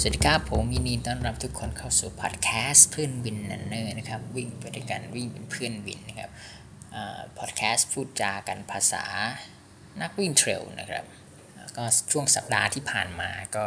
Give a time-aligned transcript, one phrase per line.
[0.00, 6.30] สวัสดีครับผมยินดีต้อนรับทุกคนเข้าสู่พอดแคสต์เพื่อนวินรันเนอร์นะครับวิ่งไปด้วยกันวิ่งเป็นเพื่อนวินนะครับ
[7.38, 9.04] พอดแคสต์พูดจากันภาษา
[10.02, 11.04] นักวิ่ง trail นะครับ
[11.76, 13.66] ก็ช่วงสัปดาห์ที่ผ่านมาก็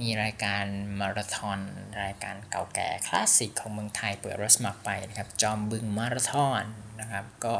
[0.00, 0.64] มีรายการ
[1.00, 1.58] มาราธอน
[2.04, 6.62] รายการเก่าแก่คลาสสิกของเมืองไทยเปิดรับสมัครไปนะครับจอมบึงมาราธอน
[7.00, 7.54] นะครับก็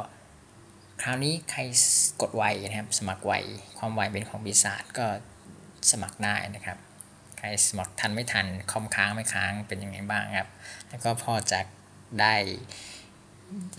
[1.03, 1.61] คราวนี้ใคร
[2.21, 3.33] กดไวนะครับสมัครไว
[3.79, 5.07] ความไวเป็นของปีศาจก็
[5.91, 6.79] สมัครได้นะครับ
[7.45, 10.51] ใครสมัครทันไม่ทันคอมค้างไม่ค้างเป็นยังไงบ้างครับ
[10.89, 11.61] แล้วก็พอจะ
[12.21, 12.35] ได้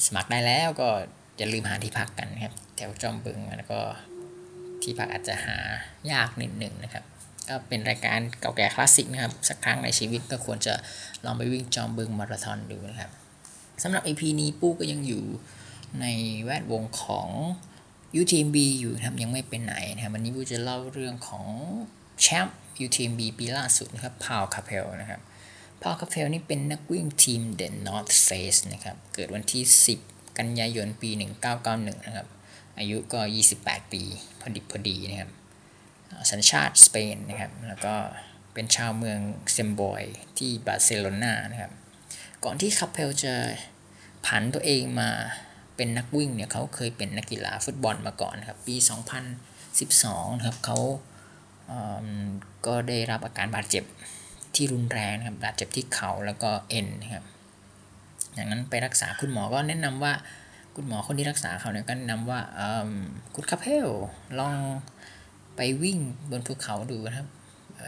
[0.06, 0.90] สมัครได้แล้วก็
[1.38, 3.80] อย่าลืมหาที่พักกันครับแถวจอมบึงแล้วก็
[4.82, 5.58] ที่พักอาจจะหา
[6.12, 7.04] ยากนิดหนึ่งนะครับ
[7.48, 10.74] ก็เป็นรายการเก่าแก่คลาสสิกนะครับ สักครั้งในชีวิตก็ควรจะ
[11.26, 13.12] ลองไปวิ่งจอมบึงมาราธอนดูนะครับ
[13.84, 15.24] สำหรับ EP นี้ปู้ก็ยังอยู่
[16.02, 16.06] ใน
[16.44, 17.30] แวดวงของ
[18.20, 21.46] UTMB อยู่ครับยังไม่เป็นไหนนะครับวันนี้ปูจะเล่าเรื่องของ
[22.22, 25.22] แชมป์ UTMB ปีล่าสุดนะครับพาวคาเพลนะครับ
[25.82, 29.64] พาวคาเพลนี่เป็นนักวิ่งทีม The North Face นะครับเกิดวันที่
[30.00, 31.10] 10 กันยายนปี
[31.58, 32.28] 1991 นะครับ
[32.78, 33.20] อายุก็
[33.56, 34.04] 28 ปี
[34.40, 35.32] พอดิบพอดีนะครับ
[36.32, 37.96] สัญชาติสเปนนะครับ แล้วก็
[38.54, 39.20] เป็นชาวเมือง
[39.52, 40.04] เซนต์บอย
[40.38, 41.72] ที่บาร์เซโลนานะครับ
[42.44, 43.34] ก่อนที่คาเพลจะ
[44.26, 45.10] ผันตัวเองมา
[45.76, 48.76] เป็นนักวิ่งเนี่ยเขาเคยเป็นนักกีฬาฟุตบอลมาก่อนครับ ปี
[49.58, 50.80] 2012 นะครับเขา
[52.66, 53.84] ก็ได้รับอาการบาดเจ็บ
[54.56, 57.24] ที่รุนแรงนะครับบาดเจ็บที่เข่าแล้วก็เอ็นนะครับ
[58.34, 60.14] อย่างนั้นไปรักษาคุณหมอก็แนะนำว่า
[60.76, 62.40] คุณหมอคนที่รักษาเขาเนี่ยก็แนะนำว่า
[63.36, 63.88] คุณคาเพล
[64.40, 64.56] ลอง
[65.56, 66.00] ไปวิ่ง
[66.32, 67.28] บนภูเขาดูนะครับ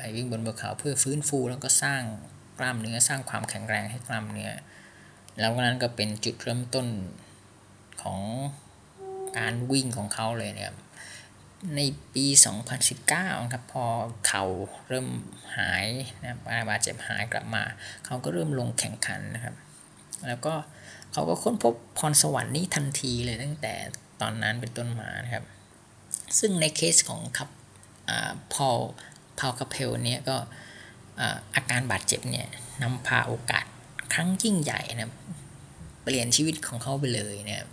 [0.02, 2.02] ไปวิ่งบนภูเขาเพื่อฟื้นฟูแล้วก็สร้าง
[2.60, 4.52] กล้ามเนื้อสร้างความแข็งแรงให้กล้ามเนื้อ
[5.40, 6.88] แล้วนั้นก็เป็นจุดเริ่มต้น
[8.02, 8.20] ของ
[9.38, 10.72] การวิ่งของเขาเลยเนี่ย
[11.76, 11.82] ใน
[12.14, 12.26] ปี
[12.90, 13.86] 2019ครับพอ
[14.28, 14.44] เขา
[14.88, 15.08] เริ่ม
[15.58, 15.86] หาย
[16.24, 16.38] นะ
[16.70, 17.64] บาดเจ็บหายกลับมา
[18.06, 19.56] เขาก็เริ่มลงแข่งขันนะครับ
[20.28, 20.54] แล้วก็
[21.14, 23.74] เขาก็ค้นพบพรสวรรค์นี้ทันทีเลยตั้งแต่
[24.22, 25.46] ตอนนั้นเป็นต้นมานะครับ
[26.40, 27.50] ซึ่งในเคสของครับ
[28.54, 28.68] พอ
[29.40, 30.38] พาวคาเพลเนี่ยก็
[31.56, 32.48] อาการบาดเจ็บเนี่ย
[32.82, 33.66] นำพาโอกาส
[34.14, 35.12] ครั้งยิ่งใหญ่นะ
[36.04, 37.68] เปลี่ยนชีวิตของเขาไปเลยนะ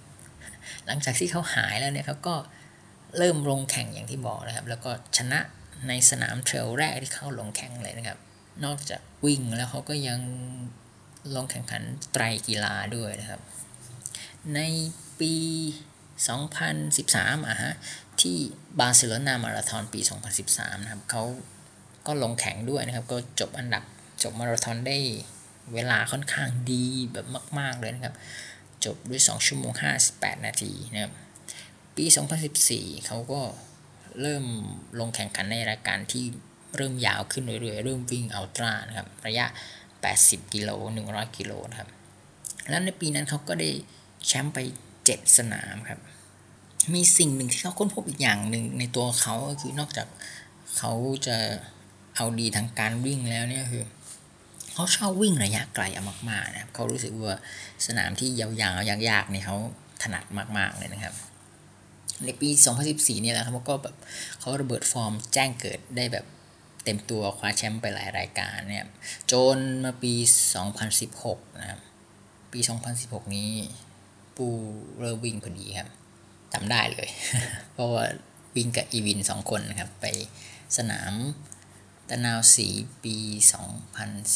[0.87, 2.34] หลังจากที่เขาหายแล้วเนี่ยเขาก็
[3.19, 5.41] เริ่มลงแข่งอย่างที่บอกนะครับ แล้วก็ชนะ
[5.89, 8.19] ในสนามเทรลแรกที่เข้าลงแข่งเลยนะครับ
[8.65, 10.21] นอกจากวิ่งแล้วเขาก็ยัง
[11.34, 13.41] ลงแข่งขันไตรกีฬาด้วยนะครับ
[14.55, 14.61] ใน
[15.21, 15.34] ปี
[16.62, 17.73] 2013อะฮะ
[18.21, 18.37] ที่
[18.78, 20.00] บาร์เซโลนามาราธอนปี
[20.43, 21.23] 2013 นะครับเขา
[22.06, 23.84] ก็ลงแข่งด้วยนะครับ ก็จบอันดับ
[24.23, 24.99] จบมาราธอนได้
[25.75, 27.27] เวลาค่อนข้างดีแบบ
[27.59, 28.15] มาก ๆ เลยนะครับ
[28.84, 29.73] จบด้วย 2 ชั่วโมง
[30.09, 31.12] 58 นาทีนะครับ
[31.97, 32.05] ปี
[32.57, 33.41] 2014 เขาก็
[34.21, 34.45] เริ่ม
[34.99, 36.25] ลงแข่งขันในรายการที่
[36.77, 39.47] เริ่มยาวขึ้นเรื่อยๆ เริ่มวิ่งอัลตร้านะครับ ระยะ
[40.01, 40.71] 80 กิโล
[41.07, 41.89] 100 กิโลนะครับ
[42.69, 43.71] แล้วในปีนั้นเขาก็ได้
[44.27, 44.59] แชมป์ไป
[44.99, 46.01] 7 สนามครับ
[46.95, 50.09] มีสิ่งหนึ่งที่เขาค้นพบอีกอย่างหนึ่งในตัวเขาก็คือนอกจาก
[50.77, 50.93] เขา
[51.27, 51.37] จะ
[52.17, 53.85] เอาดีทางการวิ่งแล้วเนี่ยคือ
[54.73, 55.85] เขาชอบวิ่งระยะไกล
[56.31, 57.39] มากๆนะครับเขารู้สึกว่า
[57.87, 59.57] สนามที่ยาวๆยากๆเนี่ยเขา
[60.03, 60.25] ถนัด
[60.59, 61.15] มากๆเลยนะครับ
[62.27, 62.49] ในปี
[62.87, 63.97] 2014 เนี่ยแหละครับก็แบบ
[64.38, 66.27] เขาระเบิดฟอร์มแจ้งเกิดได้แบบ
[66.84, 68.84] เต็มตัวคว้าแชมป์ไปหลายรายการเนี่ย
[69.33, 70.15] จนมาปี
[70.87, 71.81] 2016 นะครับ
[72.53, 72.61] ปี
[72.99, 73.50] 2016 นี้
[74.37, 74.47] ปู
[74.99, 75.88] เริ่มวิ่งพอดีครับ
[76.53, 77.09] จำได้เลย
[77.72, 78.05] เพราะว่า
[78.56, 80.06] วิ่งกับอีวินสองคนนะครับ ไป
[80.77, 81.12] สนาม
[82.09, 82.69] ตะนาวสี
[83.05, 83.16] ปี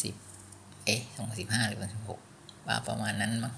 [0.02, 1.02] 2010 เอ๊ะ
[1.36, 2.35] 2015 หรือ 2016
[2.88, 3.53] ประมาณนั้นมั้ง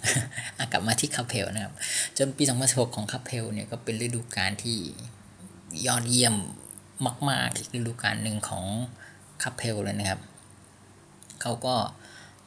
[0.72, 1.74] กลับมาที่คาเพลนะครับ
[2.18, 4.78] จนปี 2016 ของคาเพลเนี่ยก็เป็นฤดูกาลที่
[5.86, 6.34] ยอดเยี่ยม
[7.30, 8.64] มาก ๆ อีกฤดูกาลหนึ่งของ
[9.42, 10.20] คาเพลเลยนะครับ
[11.40, 11.74] เขาก็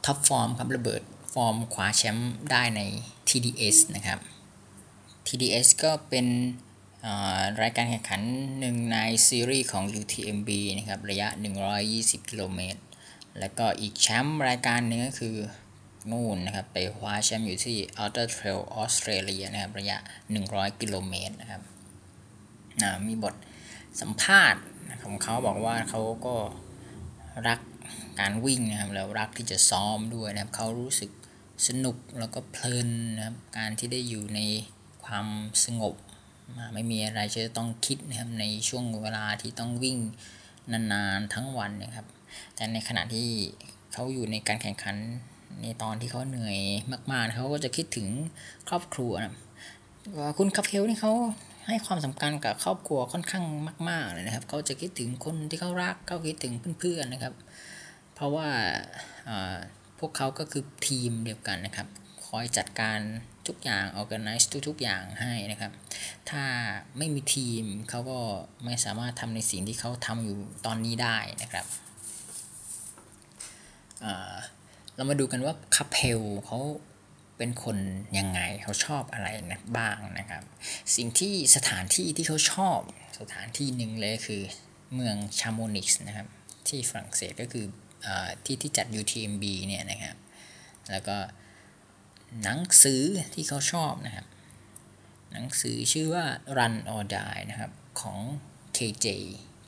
[0.04, 1.02] top form ครับระเบิด
[1.32, 2.80] ฟอร์มคว้าแชมป์ได้ใน
[3.28, 4.18] TDS นะครับ
[5.26, 6.26] TDS ก็เป็น
[7.62, 8.22] รายการแข่งขัน
[8.60, 11.28] หนึ่งในซีรีส์ของ UTMB นะครับ ระยะ
[11.78, 12.80] 120 กิโลเมตร
[13.38, 15.36] แล้วก็อีกแชมป์รายการนึงก็คือ
[16.10, 19.98] นู่นนะครับ ไปคว้าแชมป์อยู่ที่ Outer Trail ออสเตรเลียนะครับ ระยะ
[20.38, 21.62] 100 กิโลเมตรนะครับ
[23.06, 23.34] มีบท
[24.00, 24.62] สัมภาษณ์
[25.04, 26.34] ของเขาบอกว่าเขาก็
[27.48, 27.60] รัก
[28.20, 31.10] การวิ่งนะครับ แล้วรักที่จะซ้อมด้วยนะครับ เขารู้สึก
[31.66, 34.40] สนุกแล้วก็เพลินนะครับ การที่ได้อยู่ใน
[35.04, 35.26] ความ
[35.64, 35.94] สงบ
[36.74, 39.98] ไม่มีอะไรจะต้องคิดนะครับในช่วงเวลาที่ต้องวิ่ง
[40.72, 42.06] นานๆทั้งวันนะครับ
[42.54, 43.28] แต่ในขณะที่
[43.92, 44.96] เขาอยู่ในการแข่งขัน
[45.62, 46.58] ในตอนที่เขาเหนื่อย
[47.12, 48.06] มากๆเขาก็จะคิดถึง
[48.68, 49.34] ครอบครัวนะ
[50.38, 51.12] คุณคาเพลนี่เขา
[51.68, 53.44] ให้ความสำคัญกับครอบครัวค่อนข้าง
[53.88, 57.34] มาก ๆเลยนะครับเขาจะคิดถึงคนที่เขารักเขาคิดถึงเพื่อนๆนะครับ
[58.14, 58.48] เพราะว่า
[59.98, 61.86] พวกเขาก็คือทีมเดียวกันนะครับ
[62.26, 62.98] คอยจัดการ
[63.46, 65.72] ทุกอย่าง organize ทุกๆอย่างให้นะครับ
[66.30, 66.44] ถ้า
[66.98, 68.18] ไม่มีทีมเขาก็
[68.64, 71.66] ไม่สามารถทำในสิ่งที่เขาทำอยู่ตอนนี้ได้นะครับ
[74.96, 76.58] เรามาดูกันว่าคาเพลเขา
[77.36, 77.76] เป็นคน
[78.18, 80.42] ยังไงเขาชอบอะไรนะบ้างนะครับ
[80.96, 82.78] สิ่งที่สถานที่ที่เขาชอบ
[83.20, 84.42] สถานที่หนึ่งเลยคือ
[84.94, 86.26] เมืองชาโมนิกส์นะครับ
[86.68, 87.66] ที่ฝรั่งเศสก็คือ
[88.06, 88.08] อ
[88.44, 90.16] ที่ที่จัด UTMB เนี่ยนะครับ
[90.90, 91.16] แล้วก็
[92.42, 93.02] หนังสือ
[93.34, 94.26] ที่เขาชอบนะครับ
[95.32, 96.24] หนังสือชื่อว่า
[96.56, 98.18] Run or Die นะครับของ
[98.76, 99.06] KJ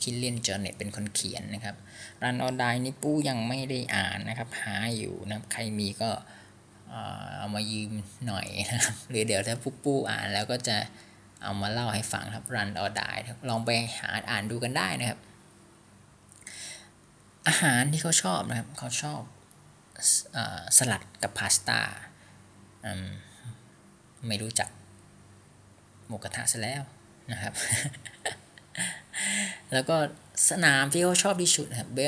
[0.05, 1.77] คิลเลียนจอเน็ตเป็นคนเขียนนะครับ
[2.23, 6.11] Run or Die นี่ปู้ยังไม่ได้อ่านนะครับ หาอยู่นะใครมีก็
[7.39, 7.93] เอามายืม
[8.27, 10.77] หน่อยนะครับหรือเดี๋ยวถ้าปู้ปู้อ่านแล้วก็จะ
[11.43, 15.19] เอามาเล่าให้ฟังครับ Run or Die ลองไปหาอ่านดูกันได้นะครับ
[17.49, 19.23] อาหารที่เขาชอบนะครับเขาชอบ
[20.79, 21.81] สลัดกับพาสต้า
[24.29, 24.71] ไม่รู้จัก
[26.07, 26.83] หมูกระทะซะแล้ว
[27.33, 27.53] นะครับ
[29.73, 29.97] แล้วก็
[30.51, 31.99] สนามที่เขาชอบที่สุดครับเบ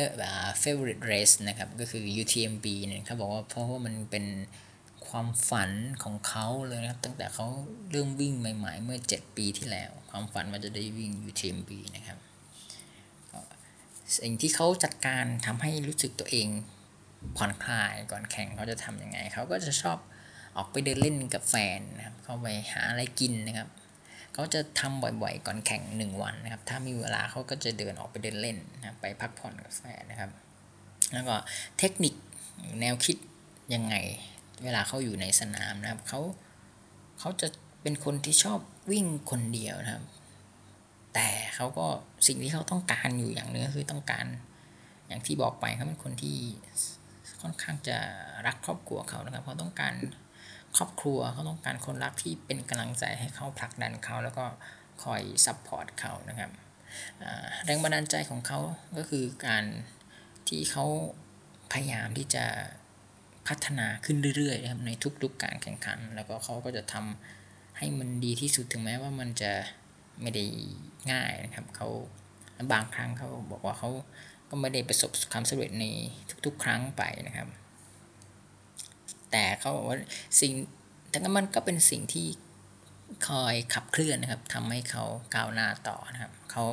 [0.62, 4.26] favorite race นะครับ ก็คือ UTMB เนี่ยเขาบอกว่าเพราะว่ามันเป็น
[5.08, 5.70] ความฝัน
[6.04, 7.46] ของเขาเลยนะครับ ตั้งแต่เขา
[7.90, 12.18] เริ่มวิ่งใหม่ ๆ เมื่อ 7 ปีที่แล้ว ความฝันมันจะได้วิ่ง UTMB นะครับ
[14.18, 16.48] สิ่งที่เขาจัดการทำให้รู้สึกตัวเอง
[17.36, 19.98] ผ่อนคลายก่อนแข่งเขาจะทำยังไง เขาก็จะชอบ
[20.56, 23.68] ออกไปเดินเล่นกับแฟนนะครับ เข้าไปหาอะไรกินนะครับ
[24.36, 30.30] เขาจะทำบ่อยๆ ก่อนแข่งหนึ่งวันนะครับ ถ้ามีเวลาเขาก็จะเดินออกไปเดินเล่นนะไปพักผ่อนกับแฟนนะครับ
[31.12, 31.36] แล้วก็
[31.78, 32.14] เทคนิค
[32.80, 33.16] แนวคิด
[33.74, 33.94] ยังไง
[34.64, 36.20] เวลาเขาอยู่ในสนามนะครับเขา
[37.20, 37.48] เขาจะ
[37.82, 38.58] เป็นคนที่ชอบ
[38.90, 40.04] วิ่งคนเดียวนะครับ
[41.14, 41.86] แต่เขาก็
[42.26, 44.26] สิ่งที่เขาต้องการอยู่อย่างนึงก็คือต้องการ
[45.06, 46.36] อย่างที่บอกไปเขาเป็นคนที่
[47.42, 47.96] ค่อนข้างจะ
[48.46, 49.92] รักครอบครัวเขานะครับเขาต้องการ
[50.76, 54.44] ครอบครัวเขาต้องการคนรักที่เป็นกำลังใจให้เขาผลักดันเขาแล้วก็
[55.02, 56.50] คอย support เขานะครับ
[57.64, 58.60] แรงบันดาลใจของเขา
[58.96, 59.64] ก็คือการ
[60.48, 60.84] ที่เขา
[61.72, 62.44] พยายามที่จะ
[63.48, 64.90] พัฒนาขึ้นเรื่อยๆนะครับใน
[65.22, 69.52] ทุกๆการแข่งขัน แล้วก็เขาก็จะทำให้มันดีที่สุดถึงแม้ว่ามันจะ
[70.22, 70.44] ไม่ได้
[71.12, 71.88] ง่ายนะครับเขา
[72.72, 73.90] บางครั้งเขาบอกว่าเขา
[74.50, 75.84] ก็ไม่ได้ประสบความสำเร็จใน
[76.46, 77.48] ทุกๆ ครั้งไปนะครับ
[79.36, 79.98] แต่เขาบอกว่า
[80.40, 80.52] สิ่ง
[81.10, 82.26] แต่ก็มันก็เป็นสิ่งที่
[83.28, 85.04] คอยขับเคลื่อนนะครับทำให้เขา
[85.34, 86.64] ก้าวหน้าต่อนะครับเขา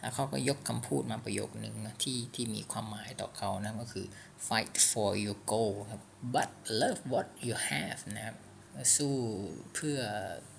[0.00, 4.06] แล้วเขาก็ยกคำพูดมาประโยคหนึ่งที่ที่มีความหมายต่อเขานะก็คือ
[4.46, 6.02] fight for your goal ครับ
[6.34, 6.50] but
[6.80, 8.36] love what you have นะครับ
[8.96, 9.14] สู้
[9.74, 9.98] เพื่อ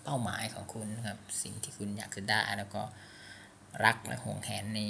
[0.03, 2.83] เป้าหมายของคุณนะครับสิ่งที่คุณอยากจะได้แล้วก็
[3.85, 4.81] รักและห่วงแหนใน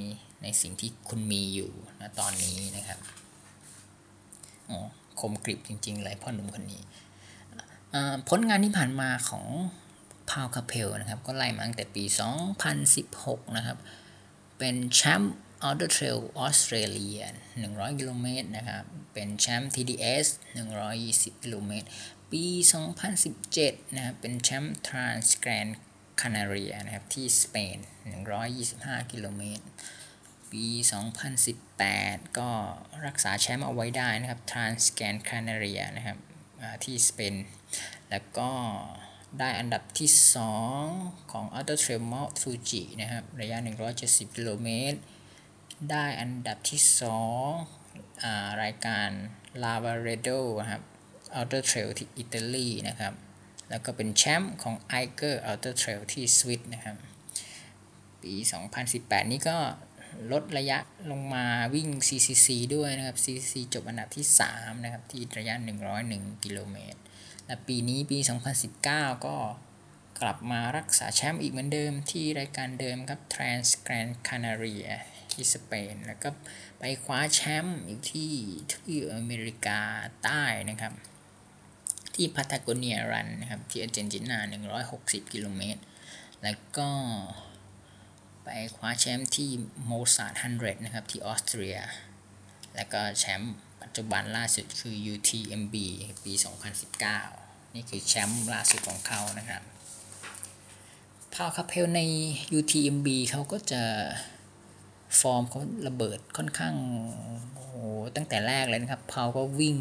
[0.43, 2.99] ในสิ่งที่คุณมีอยู่ณตอนนี้นะครับ
[4.71, 4.79] อ๋อ
[5.19, 6.81] คมกริบจริงๆเลยพ่อหนุ่มคนนี้
[8.29, 9.45] ผลงานที่ผ่านมาของ
[10.29, 12.03] พาวคาเพลนะครับก็ไล่มาตั้งแต่ปี
[12.99, 13.77] 2016 นะครับ
[14.57, 17.21] เป็นแชมป์ออเดอร์เทรลออสเตรเลีย
[17.59, 18.83] 100 กิโลเมตรนะครับ
[19.13, 20.25] เป็นแชมป์ TDS
[20.85, 21.87] 120 กิโลเมตร
[22.31, 22.45] ปี
[23.21, 25.67] 2017 นะครับ เป็นแชมป์ทรานส์แกรน
[26.21, 27.77] คานาเรียนะครับ ที่สเปน
[28.45, 29.65] 125 กิโลเมตร
[30.51, 30.65] ปี
[31.51, 32.49] 2018 ก็
[33.05, 36.17] รักษาแชมป์เอาไว้ได้นะครับ Transcan Canaria นะครับ
[36.83, 37.35] ที่สเปน
[38.09, 38.49] แล้วก็
[39.39, 40.09] ได้อันดับที่
[40.71, 43.57] 2 ของ Auto Trail Mount Fuji นะครับ ระยะ
[43.97, 44.99] 170 กิโลเมตร
[45.91, 46.81] ได้อันดับที่
[47.71, 49.09] 2 รายการ
[49.63, 50.83] Lavaredo นะครับ
[51.39, 53.13] Auto Trail ที่อิตาลีนะครับ
[53.69, 56.95] แล้วก็เป็นแชมป์ของ i g e r Auto Trail ที่สวิตนะครับ
[58.21, 58.33] ปี
[58.83, 59.57] 2018 นี้ก็
[60.31, 60.77] ลดระยะ
[61.11, 61.45] ลงมา
[61.75, 65.55] วิ่ง CCC ด้วยนะครับ CCC จบอันดับที่ 3 นะครับ ที่ระยะ
[65.99, 66.99] 101 กิโลเมตร
[67.45, 68.17] และปีนี้ปี
[68.71, 68.85] 2019
[69.25, 69.35] ก็
[70.21, 74.91] กลับมารักษาแชมป์อีกเหมือนเดิมที่รายการเดิมครับ Trans Gran Canaria
[75.31, 76.29] ที่สเปน แล้วก็
[76.79, 78.33] ไปคว้าแชมป์อีกที่
[78.71, 79.79] ที่อเมริกา
[80.23, 80.93] ใต้นะครับ
[82.15, 84.39] ที่ Patagonia Run นะครับ ที่อาร์เจนตินา
[84.85, 85.81] 160 กิโลเมตร
[86.43, 86.89] แล้วก็
[88.49, 89.49] ไปคว้าแชมป์ที่
[89.85, 91.77] โมซาร์ท100นะครับที่ออสเตรีย
[92.75, 95.75] แล้วก็แชมป์ปัจจุบันล่าสุดคือ UTMB
[96.23, 96.33] ปี
[97.03, 99.61] 2019 นี่คือแชมป์ล่าสุดของเขานะครับ
[101.33, 102.01] พาวคาเพลใน
[102.57, 103.83] UTMB เขาก็จะ
[105.19, 106.75] ฟอร์มเขาระเบิดค่อนข้าง
[107.53, 107.73] โอ้โห
[108.15, 109.77] ตั้งแต่แรกเลยนะครับพาวก็วิ่ง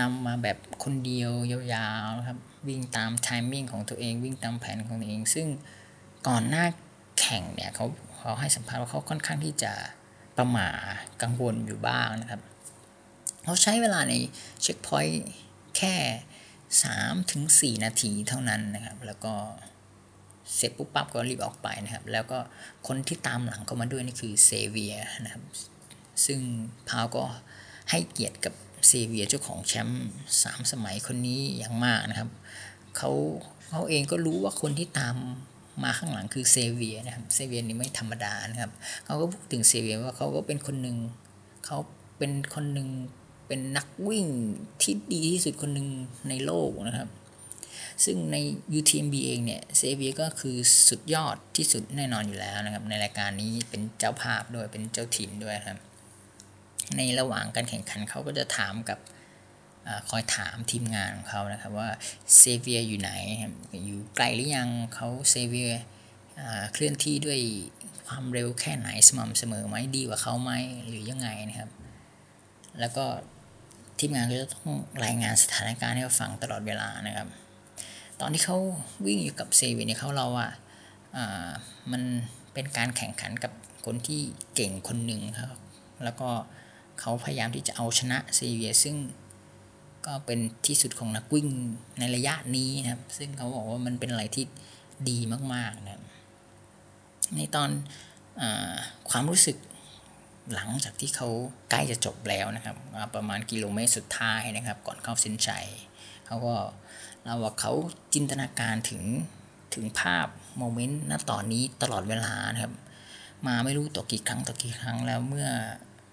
[0.00, 5.46] นำมาแบบคนเดียวยาวๆนะครับ วิ่งตาม timing ของตัวเองวิ่งตามแผนของตัวเอง ซึ่ง
[6.28, 6.64] ก่อนหน้า
[7.30, 7.86] แข่งเนี่ยเขา
[8.18, 9.72] เขาให้สัมภาษณ์ว่าเขาค่อนข้างที่จะ
[10.36, 10.70] ประหม่า
[11.22, 12.40] กังวลอยู่บ้างนะครับ
[13.44, 14.14] เขาใช้เวลาใน
[14.62, 15.24] checkpoint
[15.76, 15.94] แค่
[16.62, 19.34] 3ถึง4นาทีเท่านั้นนะครับ แล้วก็
[20.56, 22.38] เสร็จปุ๊บปั๊บก็รีบออกไปนะครับ แล้วก็
[22.86, 24.94] คนที่ตามหลังเข้ามาด้วยนี่คือเซเวีย
[25.24, 25.44] นะครับ
[26.24, 26.40] ซึ่ง
[26.88, 27.24] พาวก็
[27.90, 28.54] ให้เกียรติกับ
[28.88, 30.06] เซเวียเจ้าของแชมป์
[30.42, 32.30] สามสมัยคนนี้อย่างมากนะครับ
[32.96, 33.10] เขา
[33.70, 35.16] เขาเองก็รู้ว่าคนที่ตาม
[35.84, 38.70] มาข้างหลังคือเซเวียนะครับเซเวียนี่ไม่ธรรมดานะครับ
[39.04, 40.96] เขาก็พูดถึงเซเวียว่าเขาก็เป็นคนหนึ่ง
[41.66, 41.78] เขา
[42.18, 42.88] เป็นคนหนึ่ง
[43.46, 44.26] เป็นนักวิ่ง
[44.82, 45.88] ที่ดีที่สุดคนหนึ่ง
[46.28, 47.08] ในโลกนะครับ
[48.04, 48.36] ซึ่งใน
[48.78, 50.56] UTMB เองเนี่ยเซเวียก็คือ
[50.88, 55.78] สุดยอดที่สุดแน่นอนอยู่แล้วนะครับ ในรายการนี้เป็นเจ้าภาพด้วยเป็นเจ้าถิ่นด้วยครับ
[56.96, 58.98] ในระหว่างการแข่งขันเขาก็จะถามกับ
[60.10, 61.88] คอยถามทีมงานของเขานะครับว่า
[62.38, 63.10] เซเวียอยู่ไหน
[63.84, 65.70] อยู่ไกลหรือยังเขาเซเวีย
[66.72, 67.40] เคลื่อนที่ด้วย
[68.08, 70.52] ความเร็วแค่ไหนสม่ำเสมอไหมดีกว่าเขาไหม
[70.86, 71.70] หรือยังไงนะครับ
[72.80, 73.04] แล้วก็
[73.98, 74.70] ทีมงานก็จะต้อง
[75.04, 77.28] รายงานสถานการณ์ให้เขาฟังตลอดเวลานะครับ
[78.20, 78.58] ตอนที่เขา
[79.06, 80.48] วิ่งอยู่กับเซเวียเนี่ยเขาเราว่า
[81.92, 82.02] มัน
[82.54, 83.52] เป็นการแข่งขันกับ
[83.86, 84.20] คนที่
[84.54, 85.58] เก่งคนหนึ่งครับ
[86.04, 86.28] แล้วก็
[87.00, 88.96] เขาพยายามที่จะเอาชนะเซเวียซึ่ง
[90.06, 91.48] ก็เป็นที่สุดของนักวิ่ง
[91.98, 94.44] ในระยะนี้นะครับ ซึ่งเขาบอกว่ามันเป็นอะไรที่
[95.08, 95.18] ดี
[95.54, 96.02] มากๆนะครับ
[97.36, 97.70] ในตอน
[98.40, 98.42] อ
[99.10, 99.56] ความรู้สึก
[100.54, 101.28] หลังจากที่เขา
[101.70, 102.76] ใกล้จะจบแล้วนะครับ
[103.14, 105.66] ประมาณกิโลเมตรสุดท้ายนะครับ ก่อนเข้าเส้นชัย
[106.26, 106.54] เขาก็
[107.24, 107.72] เราว่าเขา
[108.14, 109.02] จินตนาการถึง
[109.74, 110.26] ถึงภาพ
[110.58, 112.72] โมเมนต์ณตอนนี้ตลอดเวลานะครับ
[113.46, 115.48] มาไม่รู้ต่อกี่ครั้งต่อกี่ครั้งแล้วเมื่อ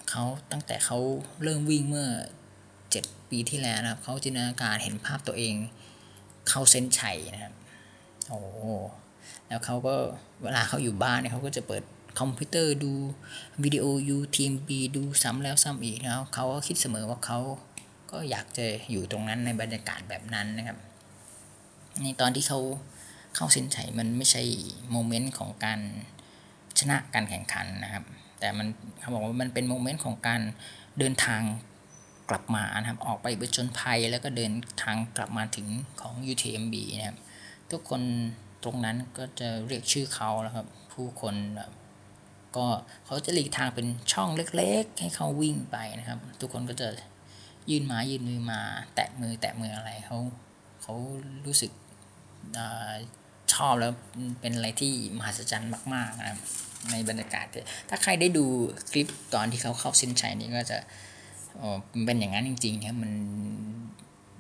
[0.10, 0.98] เขาตั้งแต่เขา
[1.44, 2.08] เริ่มวิ่งเมื่อ
[3.32, 5.56] ปีที่แล้วนะครับเขาจินตนาการเห็นภาพตัวเอง
[6.50, 7.54] เข้าเส้นชัยนะครับ
[8.28, 8.40] โอ้
[9.48, 9.96] แล้วเขาก็
[10.42, 11.84] เวลาเขาอยู่บ้านเนี่ยเขาก็จะเปิด
[12.20, 12.92] คอมพิวเตอร์ดู
[13.64, 17.40] วิดีโอยูทีมบีดูซ้ำแล้วซ้ำอีกแล้วเขาก็คิดเสมอว่าเขา
[18.12, 20.78] ก็อยากจะอยู่ตรงนั้นในบรรยากาศแบบนั้นนะครับ
[22.02, 22.60] ในตอนที่เขา
[23.36, 24.44] เข้าเส้นชัยมันไม่ใช่
[24.92, 25.80] โมเมนต์ของการ
[26.80, 28.04] ชนะการแข่งขันนะครับ
[28.40, 28.68] แต่มัน
[29.00, 30.42] เขาบอกว่ามันเป็นโมเมนต์ของการ
[31.00, 31.42] เดินทาง
[32.30, 34.52] กลับมานะครับออกไปไปจนภัยแล้วก็เดิน
[34.84, 35.68] ทางกลับมาถึง
[36.02, 37.18] ของ UTMB นะครับ
[37.72, 38.02] ทุกคน
[38.64, 41.36] ตรงนั้นก็จะเรียกชื่อเขาแล้วครับผู้คน
[42.56, 42.66] ก็
[43.06, 46.88] เขาจะหลีกทางเป็นช่องเล็กๆ ให้เขาวิ่งไปนะครับ ทุกคนก็จะ
[47.70, 48.62] ยื่นมายื่นมือมา
[48.96, 50.18] แตะมือแตะมืออะไรเขา
[50.82, 50.94] เขา
[51.46, 51.72] รู้สึก
[52.58, 52.60] อ
[53.54, 53.92] ชอบแล้ว
[54.42, 56.40] เป็นอะไรที่มหัศจรรย์มากๆนะครับ
[56.92, 57.46] ในบรรยากาศ
[57.90, 58.46] ถ้าใครได้ดู
[58.92, 60.78] คลิปตอนที่เขาเข้าเส้นชัยนี่ก็จะ
[61.94, 63.12] มันเป็นอย่างนั้นจริง ๆ ครับ มัน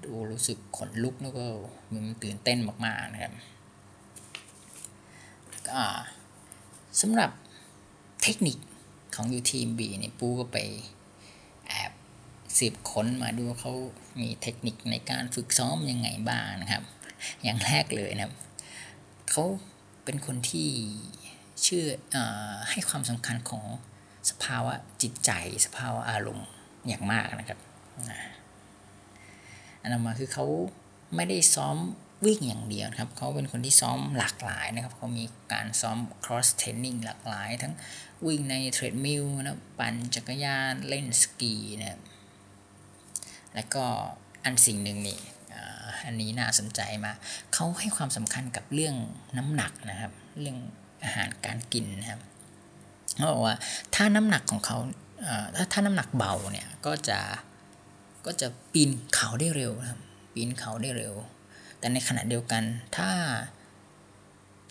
[0.03, 1.45] ดูรู้สึกขนลุกแล้วก็
[1.93, 3.33] มันตื่นเต้นมากๆนะครับ
[5.67, 5.81] ก็
[7.01, 7.31] สำหรับ
[8.23, 8.57] เทคนิค
[9.15, 10.57] ของ UTMB เนี่ยปูก็ไป
[11.67, 11.91] แอบ
[12.57, 13.73] สืบค้นมาดูว่าเขา
[14.21, 16.83] มีเทคนิคในการฝึกซ้อมยังไงบ้างนะครับ
[17.43, 18.33] อย่างแรกเลยนะครับ
[19.29, 19.43] เขา
[20.03, 20.69] เป็นคนที่
[21.63, 22.17] เชื่ออ
[22.69, 23.65] ให้ความสำคัญของ
[24.29, 25.31] สภาวะจิตใจ
[25.65, 26.47] สภาวะอารมณ์
[26.89, 27.59] อย่างมากนะครับ
[29.81, 30.45] อันนั้นมาคือเขา
[31.15, 31.77] ไม่ได้ซ้อม
[32.25, 37.73] วิ่งอย่างเดียวครับเขาเป็นคนที่ซ้อมหลากหลายนะครับเขามีการซ้อม cross training หลากหลาย ทั้ง
[38.27, 41.99] วิ่งในเทรดมิลนะปั่นจักรยานเล่นสกีนะ
[43.55, 43.83] แล้วก็
[44.43, 45.19] อันสิ่งหนึ่งนี่
[46.05, 47.11] อันนี้น่าสนใจมา
[47.53, 48.95] เขาให้ความสำคัญกับเรื่อง
[49.37, 50.57] น้ำหนักนะครับ เรื่อง
[51.03, 52.21] อาหารการกินนะครับ
[53.15, 53.55] เขาบอกว่า
[53.95, 54.77] ถ้าน้ำหนักของเขา
[55.55, 57.19] ถ้าถ้าน้ำหนักเบาเนี่ยก็จะ
[58.25, 59.99] ก็จะปีนเขาได้เร็วครับ
[60.33, 61.15] ปีนเขาได้เร็ว
[61.79, 62.63] แต่ในขณะเดียวกัน
[62.97, 63.09] ถ้า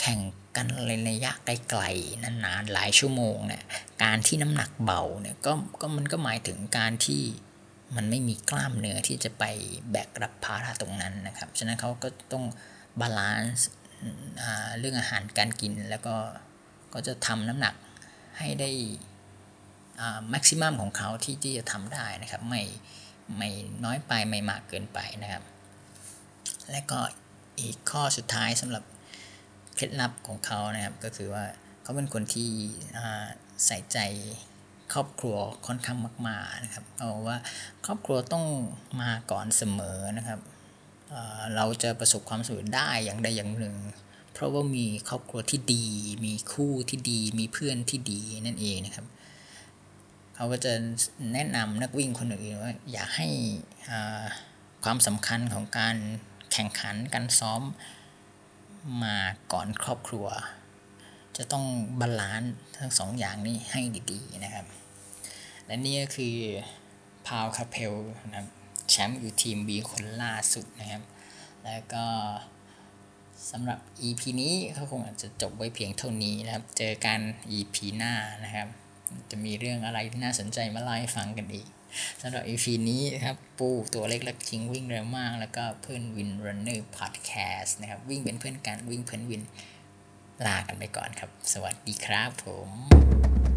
[0.01, 0.21] แข่ง
[0.57, 0.67] กัน
[1.09, 3.63] ระยะไกลๆนานๆหลายชั่วโมงเนี่ย
[4.03, 7.23] การที่น้ำหนักเบาเนี่ยก็ก็มันก็หมายถึงการที่
[7.97, 9.45] มันไม่มีกล้ามเนื้อที่จะไป
[9.91, 12.45] แบกรับภาระตรงนั้นนะครับ ฉะนั้นเขาก็ต้อง
[13.01, 13.69] balance
[14.79, 16.17] เรื่องอาหารการกินแล้วก็
[16.95, 17.75] ก็จะทำน้ำหนัก
[18.39, 18.71] ให้ได้
[20.31, 22.63] maximum ของเขาที่ที่จะทำได้นะครับ ไม่
[23.37, 23.51] ไม่
[23.85, 25.43] น้อยไปไม่มากเกินไปนะครับ
[26.71, 26.99] และก็
[27.61, 28.85] อีกข้อสุดท้ายสำหรับ
[29.75, 31.45] เคล็ดลับของเขานะครับ ก็คือว่า
[31.83, 32.51] เขาเป็นคนที่
[33.67, 33.99] ใส่ใจ
[34.93, 35.37] ครอบครัว
[35.67, 35.99] ค่อนข้าง
[36.29, 37.37] มาก ๆนะครับเอาว่า
[37.87, 38.45] ครอบครัวต้อง
[39.01, 40.41] มาก่อนเสมอนะครับ
[41.11, 43.77] เเราจะประสบความสำเร็จได้อย่างใดอย่างหนึ่ง
[44.33, 45.87] เพราะว่ามีครอบครัวที่ดี
[46.27, 49.07] มีคู่ที่ดี มีเพื่อนที่ดีนั่นเองนะครับ
[50.37, 50.73] เขาก็จะ
[51.33, 53.29] แนะนำนักวิ่งคนอื่นว่าอยากให้
[54.85, 55.97] ความสำคัญของการ
[56.53, 57.63] แข่งขันการซ้อม
[59.03, 59.17] มา
[59.53, 60.27] ก่อนครอบครัว
[61.37, 61.65] จะต้อง
[62.01, 63.81] balance ทั้งสองอย่างนี้ให้
[64.13, 64.67] ดีๆนะครับ
[65.67, 66.37] และนี่ก็คือ
[67.27, 67.95] Pau Capell
[68.29, 68.49] นะครับ
[68.91, 71.03] แชมป์ UTMB คนล่าสุดนะครับ
[71.65, 72.07] แล้วก็
[73.51, 77.21] สำหรับ EP นี้เขาคงอาจจะจบไว้เพียงเท่านี้นะครับ เจอกัน
[77.57, 78.13] EP หน้า
[78.45, 78.69] นะครับ
[79.31, 81.67] จะมีเรื่องอะไรที่น่าสนใจมาเล่าให้ฟังกันอีก
[82.21, 89.43] สำหรับ EP นี้นะครับปูตัวเล็กและจริงวิ่งเร็วมาก แล้วก็เพื่อนวินรันเนอร์พอดแคสต์นะครับ วิ่งเป็นเพื่อนกันวิ่งเพื่อนวิน
[90.47, 93.56] ลากันไปก่อนครับ สวัสดีครับผม